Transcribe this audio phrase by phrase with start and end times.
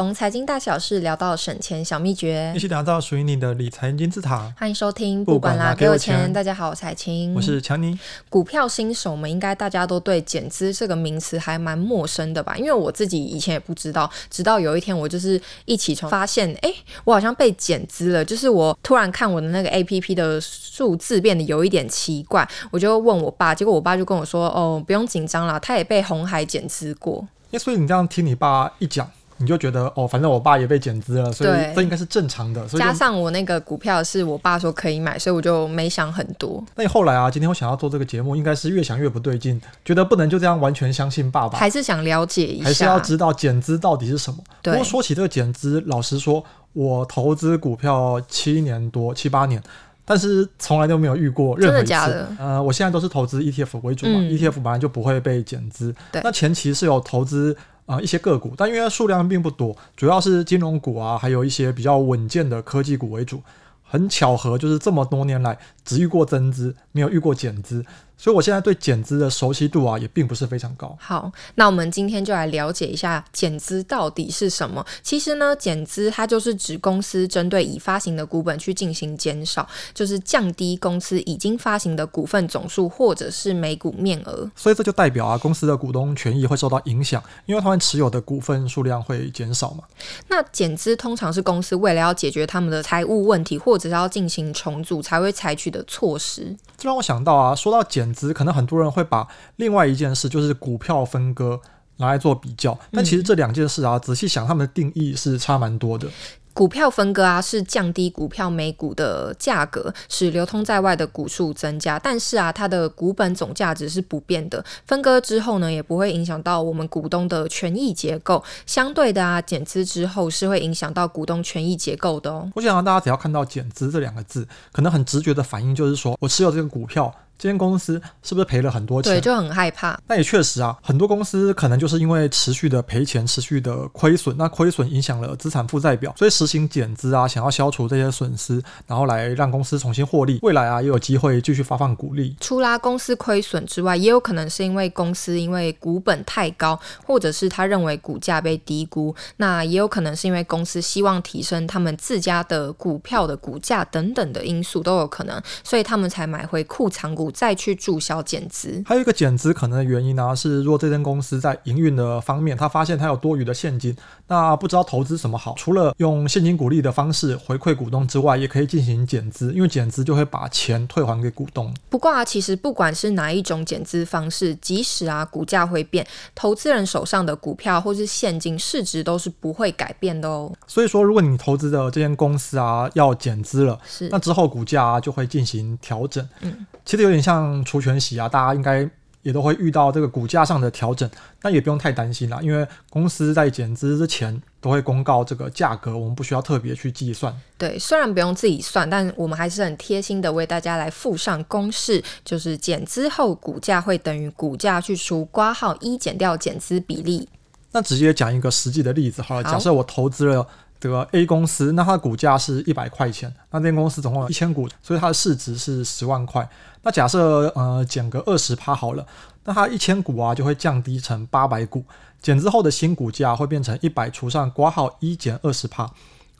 [0.00, 4.50] 从财经大小事聊到省钱小秘诀，一起打造属于你的理财金字塔。
[4.56, 6.32] 欢迎收听，不管啦，给我钱。
[6.32, 7.98] 大家好，我是彩青，我是强尼。
[8.30, 12.56] 股票新手们应该大家都对减资这个名词还蛮陌生的吧？
[12.56, 16.72] 因为我自己以前也不知道，直到有一天我就是一起床发现，哎，
[17.04, 18.24] 我好像被减资了。
[18.24, 27.28] 就是我突然看我的那个 APP 的数字变得有一点奇怪，我就问我爸，结果我爸就跟我说，哦，不用紧张啦，他也被红海减资过。
[27.50, 32.68] 欸，所以你这样听你爸一讲，你就觉得哦，反正我爸也被减资了，所以这应该是正常的。
[32.68, 36.62] 所以加上我那个股票是我爸说可以买，所以我就没想很多。
[36.76, 44.38] 那你后来啊，今天我想要做这个节目，应该是越想越不对劲，觉得不能就这样完全相信爸爸，还是想了解一下，还是要知道减资到底是什么。
[44.62, 49.62] 不过说起这个减资，老实说，我投资股票七年多，七八年。
[50.02, 51.88] 但是从来都没有遇过任何一次。
[51.88, 52.28] 真的假的？
[52.36, 55.94] 呃，我现在都是投资 ETF 为主嘛，嗯，ETF 本来就不会被减资。
[56.10, 56.20] 对。
[56.24, 63.42] 那前期是有投资啊，啊，一些个股，但因为数量并不多，主要是金融股啊，还有一些比较稳健的科技股为主。
[63.82, 67.84] 很巧合，就是这么多年来只遇过增资，没有遇过减资。
[68.20, 70.94] 所以，我现在对减资的熟悉度啊，也并不是非常高。
[71.00, 74.84] 好，那我们今天就来了解一下减资到底是什么。
[75.02, 84.50] 其实呢，减资它就是指公司针对已发行的股本去进行减少，就是降低公司已经发行的股份总数或者是每股面额。
[84.54, 89.84] 所以这就代表啊，公司的股东权益会受到影响，因为他们持有的股份数量会减少嘛。
[90.28, 96.54] 那减资通常是公司为了要解决他们的财务问题，或者是要进行重组才会采取的措施。
[96.76, 101.60] 这让我想到啊，说到减资，可能很多人会把另外一件事，就是股票分割
[101.96, 106.08] 拿来做比较，但其实这两件事啊，仔细想，他们的定义是差蛮多的。
[106.52, 111.96] 股票分割啊，是降低股票每股的价格，使流通在外的股数增加。
[111.96, 114.62] 但是啊，它的股本总价值是不变的。
[114.84, 118.42] 分割之后呢，也不会影响到我们股东的权益结构。
[118.66, 122.50] 相对的啊，减资之后是会影响到股东权益结构的哦。
[122.56, 127.14] 我想啊大家只要看到“减资”这两个字，可能很直觉的反应就是说，我持有这个股票。
[127.40, 129.14] 这间公司是不是赔了很多钱？
[129.14, 129.98] 对，就很害怕。
[130.06, 142.36] 但也确实啊，很多公司可能就是因为持续的赔钱、持续的亏损，那亏损影响了资产负债表，所以实行减资啊，想要消除这些损失，然后来让公司重新获利，未来啊也有机会继续发放股利。
[142.40, 157.29] 除了公司亏损之外，也有可能是因为公司因为股本太高，或者是他认为股价被低估，那也有可能是因为公司希望提升他们自家的股票的股价等等的因素都有可能，所以他们才买回库藏股。
[157.30, 163.96] 再去注销减资，还有一个减资可能的原因呢、啊，是如果这间公司在营运的方面，他发现他有多余的现金，
[164.26, 171.72] 那不知道投资什么好，除了用现金股利的方式回馈股东之外，也可以进行减资，因为减资就会把钱退还给股东。
[171.88, 176.04] 不过啊，其实不管是哪一种减资方式，即使啊股价会变，
[176.34, 180.52] 投资人手上的股票或是现金市值都是不会改变的哦。
[180.66, 186.28] 所以说，如果你投资的这间公司啊要减资了，是那之后股价、啊、就会进行调整。
[186.40, 187.19] 嗯，其实有点。
[187.22, 188.88] 像除权息啊，大家应该
[189.22, 191.08] 也都会遇到这个股价上的调整，
[191.42, 197.34] 那也不用太担心啦，因为公司在减资之前都会公告这个价格，我们不需要特别去计算。
[197.58, 207.28] 对，虽然不用自己算，但我们还是很贴心的为大家来附上公式，就是减资后股价会等于股价去除括号一减掉减资比例。
[207.72, 210.46] 那直接讲一个实际的例子好了，假设我投资了。
[210.80, 216.48] 得 A 公司，那它的股价是一百块钱，那这间公司总共有一千股，所以它的市值是十万块。
[216.82, 219.06] 那假设呃减个二十趴好了，
[219.44, 221.84] 那它一千股啊就会降低成八百股，
[222.22, 225.90] 减之后的新股价会变成一百除上括号一减二十趴，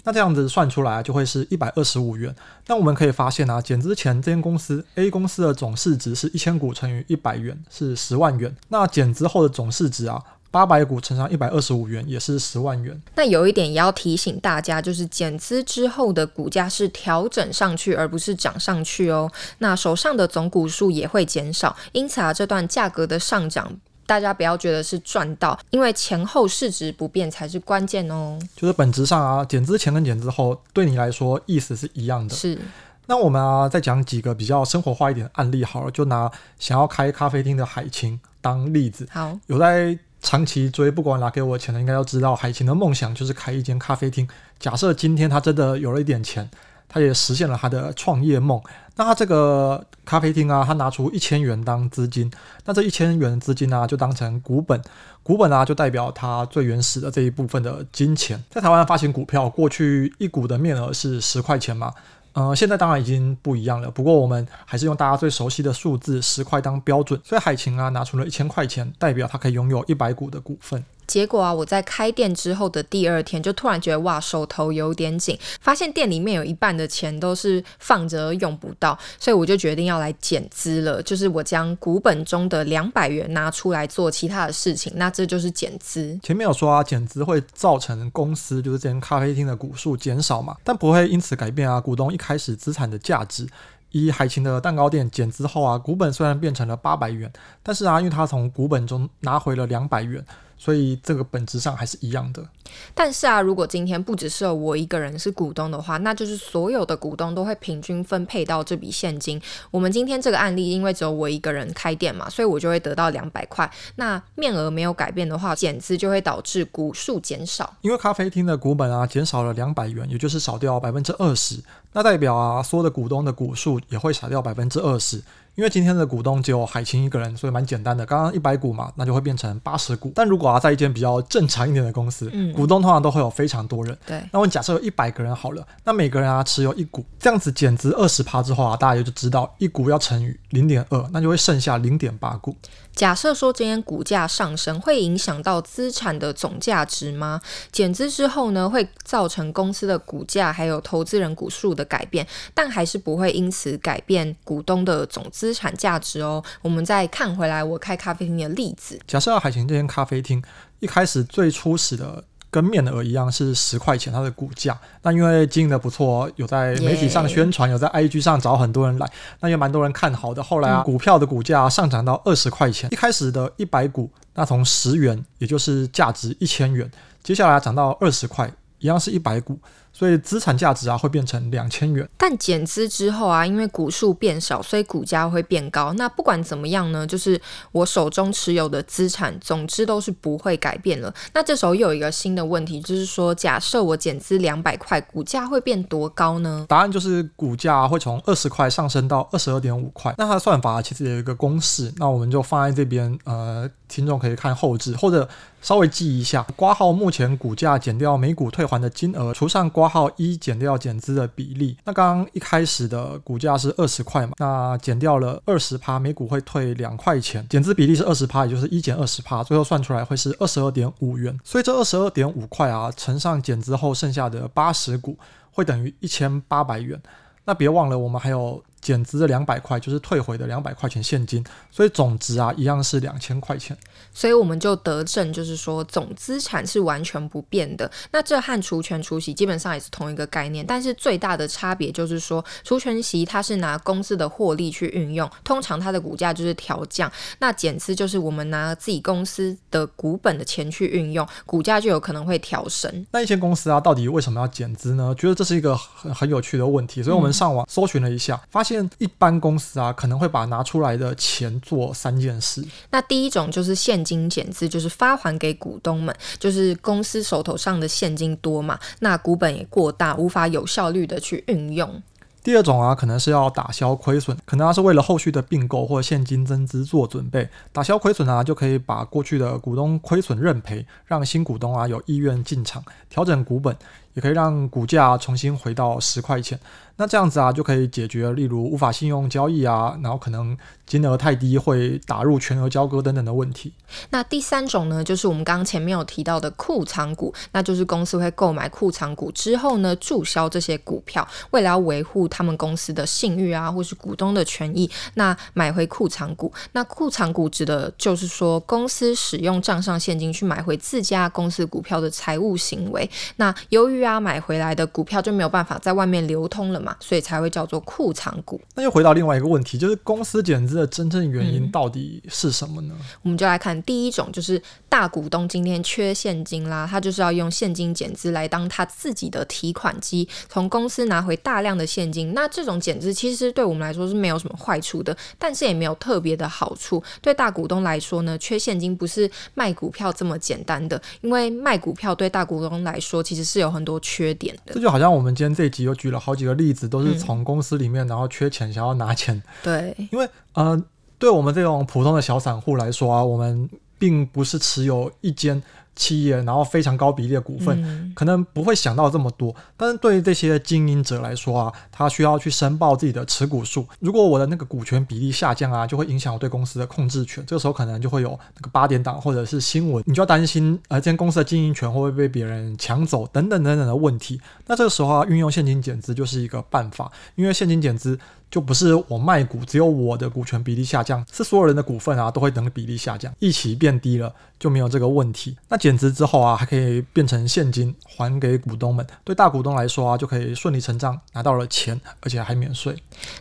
[0.04, 2.34] 那这样子算出来就会是一百二十五元。
[2.66, 10.22] 那我们可以发现啊，减之前这间公司 A 公司的总市值是一千股乘以一百元是十万元，那减之后的总市值啊。
[10.50, 13.00] 八百股乘上一百二十五元，也是十万元。
[13.14, 19.30] 那有一点也要提醒大家，就是减资之后的股价是调整上去，而不是涨上去哦。
[19.58, 23.72] 那手上的总股数也会减少，因此啊，这段价格的上涨，
[24.06, 28.36] 大家不要觉得是赚到，因为前后市值不变才是关键哦。
[28.56, 32.34] 就是本质上啊，减资前跟减资后对你来说意思是一样的。
[32.34, 32.58] 是。
[33.06, 36.28] 那我们啊，再讲几个比较生活化一点的案例好了，就拿
[36.58, 39.06] 想要开咖啡厅的海清当例子。
[39.12, 39.96] 好，有在。
[40.22, 44.28] 长期追，不管拿给我钱的，应该要知道海晴的梦想就是开一间咖啡厅。
[44.58, 46.48] 假设今天他真的有了一点钱，
[46.88, 48.60] 他也实现了他的创业梦。
[48.96, 52.30] 那他这个咖啡厅啊，他拿出一千元当资金，
[52.66, 54.78] 那这一千元资金呢，就当成股本，
[55.22, 58.42] 股本啊就代表他最原始的这一部分的金钱。
[58.50, 61.94] 在台湾发行股票，过去一股的面额是十块钱嘛。
[62.32, 63.90] 呃，现在当然已经不一样了。
[63.90, 67.20] 不过我们还是用大家最熟悉的数字十块当标准。
[67.24, 70.84] 所以海琴啊拿出了一千块钱，代表他可以拥有一百股的股份。
[71.10, 81.02] 结果啊，我在开店之后的第二天，就突然觉得哇，手头有点紧，发现店里面有一半的钱都是放着用不到，所以我就决定要来减资了。
[81.02, 86.16] 就是我将股本中的两百元拿出来做其他的事情，那这就是减资。
[86.22, 93.48] 前面有说啊，减资会造成公司就是这间咖啡厅的股数减少嘛，但不会因此改变啊股东一开始资产的价值。
[93.90, 97.28] 以海晴的蛋糕店减资后啊，股本虽然变成了八百元，
[97.64, 100.24] 但是啊，因为他从股本中拿回了两百元。
[100.60, 102.46] 所以这个本质上还是一样的。
[102.94, 109.40] 但是啊，如果今天不只是我一个人是股东的话，那就是所有的股东都会平均分配到这笔现金。
[109.70, 113.68] 我们今天这个案例，因为只有我一个人开店嘛，所以我就会得到两百块。
[113.96, 117.74] 那面额没有改变的话，减资就会导致股数减少。
[117.80, 121.56] 因为咖啡厅的股本啊减少了两百元，也就是少掉百分之二十。
[121.92, 125.20] 那代表啊，所有的股东的股数也会少掉百分之二十。
[125.60, 128.06] 因为今天的股东只有海清一个人，所以蛮简单的。
[128.06, 130.10] 刚刚一百股嘛，那就会变成八十股。
[130.14, 133.94] 但如果啊，在一间比较正常一点的公司，嗯，股东通常都会有非常多人。
[134.06, 142.56] 对，那我假设有一百个人好了，那每个人啊持有一股，这样子减值二十趴之后啊，大家也就知道一股要乘以零点二，那就会剩下零点八股。
[142.94, 147.40] 假设说今天股价上升，会影响到资产的总价值吗？
[147.72, 156.42] 减资之后呢，会造成公司的股价还有投资人股数的改变，但还是不会因此改变股东的总资产价值哦。
[156.60, 159.00] 我们再看回来，我开咖啡厅的例子。
[159.06, 160.42] 假设海晴这间咖啡厅
[160.80, 162.24] 一开始最初始的。
[162.50, 164.78] 跟面额一样是十块钱，它的股价。
[165.02, 169.10] 那因为经营的不错，有在媒体上宣传，有在 IG 上找很多人来，
[169.40, 170.42] 那也蛮多人看好的。
[170.42, 176.90] 后来啊，股票的股价上涨到二十块钱，一开始的一百股，那从十元，也就是价值一千元，
[177.22, 179.58] 接下来涨到二十块，一样是一百股。
[180.00, 185.92] 所以资产价值啊会变成两千元，但减资之后啊，因为股数变少，所以股价会变高。
[185.92, 187.38] 那不管怎么样呢，就是
[187.72, 191.12] 我手中持有的资产，总之都是不会改变了。
[191.34, 196.64] 那这时候又有一个新的问题，就是说，假设我减资两百块，股价会变多高呢？
[196.66, 200.14] 答案就是股价会从二十块上升到二十二点五块。
[200.16, 205.28] 那它的算法其实有一个公式，那我们就放在这边，呃，听众可以看后置或者
[205.60, 211.76] 稍微记一下，挂号目前股价减掉每股退还的金额，除上括号一减掉减资的比例。
[211.84, 221.38] 那刚刚一开始的股价是二十块嘛，那减掉了二十趴，每股会退两块钱，减资比例是二十趴，也就是一减二十趴，最后算出来会是二十二点五元。
[221.44, 225.18] 所以这二十二点五块啊，乘上减资后剩下的八十股，
[225.50, 226.98] 会等于一千八百元。
[227.44, 228.62] 那别忘了，我们还有。
[228.90, 233.76] 减资的两百块就是退回的两百块钱现金，所以总值啊一样是两千块钱。
[234.12, 237.88] 所以我们就得证，就是说总资产是完全不变的。
[238.10, 247.08] 那这和除权除息基本上也是同一个概念，但是最大的差别就是说，除权息它是拿公司的获利去运用，通常它的股价就是调降；
[247.38, 253.06] 那减资就是我们拿自己公司的股本的钱去运用，股价就有可能会调升。
[253.12, 255.14] 那一些公司啊，到底为什么要减资呢？
[255.16, 258.79] 觉得这是一个很很有趣的问题，所以我们上网搜寻了一下，嗯、发现。
[258.98, 262.64] 一般公司啊，可能会把拿出来的钱做三件事。
[262.90, 272.02] 那第一种就是现金减资，就是发还给股东们，就是公司手头上的现金多嘛，那股本也过大，无法有效率的去运用。
[272.42, 277.46] 第二种啊，可能是要打消亏损，可能啊是为了后续的并购或现金增资做准备。
[277.70, 283.76] 打消亏损啊，就可以把过去的股东亏损认赔，让新股东啊有意愿进场，调整股本。
[284.14, 286.58] 也可以让股价重新回到十块钱，
[286.96, 293.72] 那这样子啊，就可以解决例如无法信用交易啊，然后可能金额太低会打入全额交割等等的问题。
[294.10, 306.52] 那第三种呢，就是我们刚刚前面有提到的库藏股，那就是公司会购买库藏股之后呢，注销这些股票，为了要维护他们公司的信誉啊，或是股东的权益，那买回库藏股。
[306.72, 313.08] 那库藏股指的就是说，公司使用账上现金去买回自家公司股票的财务行为。
[313.36, 318.58] 那由于啊，买回来的股票就没有办法在外面流通了嘛，所以才会叫做库藏股。
[318.74, 322.94] 那又回到另外一个问题，就是公司减资的真正原因到底是什么呢？
[322.98, 332.32] 嗯，我们就来看第一种，就是大股东今天缺现金啦，他就是要用现金减资来当他自己的提款机，从公司拿回大量的现金。
[332.32, 337.02] 那这种减资其实对我们来说是没有什么坏处的，但是也没有特别的好处。
[337.20, 343.89] 对大股东来说呢，缺现金不是卖股票这么简单的，因为卖股票对大股东来说其实是有很多。
[343.90, 349.42] 多缺点的，这就好像我们今天这一集又举了好几个例子，都是从公司里面然后缺钱想要拿钱。
[349.64, 350.80] 对，因为呃，
[351.18, 353.68] 对我们这种普通的小散户来说啊，我们
[353.98, 355.60] 并不是持有一间
[356.00, 359.54] 企业，然后非常高比例的股份，嗯、可能不会想到这么多。
[359.76, 363.86] 但是对于这些经营者来说啊，他需要去申报自己的持股数。
[363.98, 367.44] 如果我的那个股权比例下降啊，就会影响我对公司的控制权。
[367.46, 374.40] 这个时候可能就会有那个八点档或者是新闻，你就要担心，呃，这间公司的经营权会不会被别人抢走等等等等的问题。
[374.66, 378.18] 那这个时候啊，运用现金减资就是一个办法，因为现金减资。
[378.50, 385.56] 就不是我卖股，只有我的股权比例下降，是所有人的股份啊都会等比例下降，一起变低了就没有这个问题。
[385.68, 389.06] 那减减资之后啊，还可以变成现金还给股东们。
[389.24, 392.94] 对大股东来说啊，就可以顺理成章拿到了钱，而且还免税。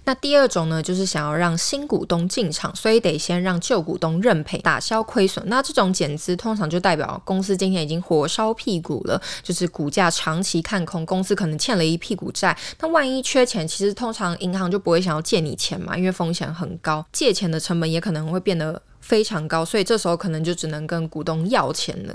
[0.05, 5.43] 那第二种呢，就是想要让新股东进场，所以得先让旧股东认赔，打消亏损。
[5.47, 12.55] 那这种减资通常就代表公司今天已经火烧屁股了，就是股价长期看空，公司可能欠了一屁股债。
[12.79, 14.99] 那万一缺钱，其实通常银行就不会。
[14.99, 22.13] 想要借你钱嘛，因为风险很高，借钱的成本也可能会变得非常高，所以这时候可能就只能跟股东要钱了。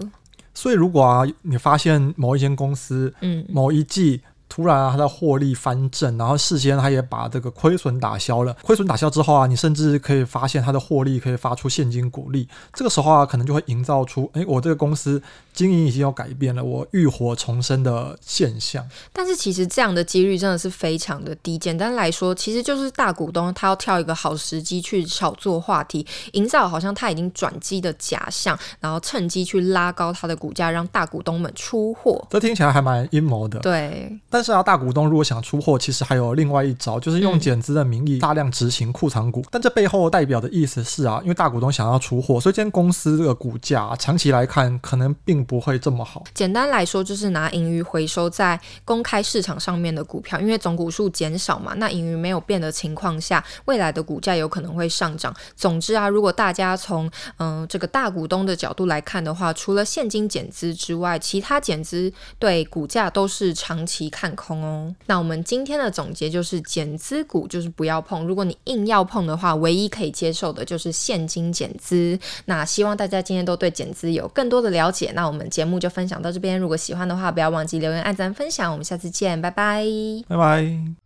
[0.54, 4.22] 所以如果啊，你发现某一间公司，嗯，某一季。
[4.54, 8.56] 突然啊，它的获利翻正，然后事先他也把这个亏损打消了。
[8.62, 12.48] 亏损打消之后啊，你甚至可以发现它的获利可以发出现金股利。
[12.72, 15.20] 这个时候啊，可能就会营造出，哎，我这个公司
[15.52, 18.88] 经营已经有改变了，我浴火重生的现象。
[19.12, 21.58] 但是其实这样的几率真的是非常的低。
[21.58, 32.24] 简单来说，其实就是大股东他要挑一个好时机去炒作话题，营造好像他已经转机的假象，然后趁机去拉高他的股价，让大股东们出货。
[32.30, 33.58] 这听起来还蛮阴谋的。
[33.58, 39.42] 对，但是啊，大股东如果想出货，其实还有另外一招，就是用减资的名义大量执行库藏股。
[39.50, 46.22] 但这背后代表的意思是啊，因为大股东想要出货，所以这间公司这个股价、长期来看可能并不会这么好。
[46.34, 55.34] 简单来说，就是拿盈余回收在公开市场上面的股票，因为总股数减少嘛，那盈余没有变的情况下，未来的股价有可能会上涨。
[55.56, 64.94] 总之啊，如果大家从嗯、这个大股东的角度来看的话，除了现金减资之外，其他减资对股价都是长期看看空哦。
[65.04, 68.26] 那我们今天的总结就是，减资股就是不要碰。
[68.26, 72.18] 如果你硬要碰的话，唯一可以接受的就是现金减资。
[72.46, 75.12] 那希望大家今天都对减资有更多的了解。
[75.14, 78.72] 那我们节目就分享到这边，如果喜欢的话，不要忘记留言、按赞、分享。
[78.72, 79.84] 我们下次见，拜拜，
[80.26, 81.03] 拜拜。